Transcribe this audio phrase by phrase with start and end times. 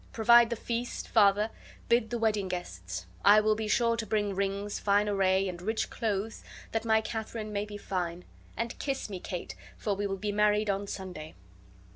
[0.13, 1.51] Provide the feast, father,
[1.87, 3.05] bid the wedding guests.
[3.23, 7.53] I will be sure to bring rings, fine array, and rich clothes, that my Katharine
[7.53, 8.25] may be fine.
[8.57, 11.35] And kiss me, Kate, for we will be married on Sunday."